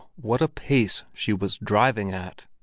what 0.15 0.41
a 0.41 0.47
pace 0.47 1.03
she 1.13 1.31
was 1.31 1.59
driving 1.59 2.11
at! 2.11 2.47